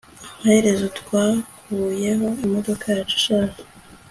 amaherezo 0.39 0.85
twakuyeho 0.99 2.27
imodoka 2.45 2.85
yacu 2.95 3.15
ishaje 3.19 3.59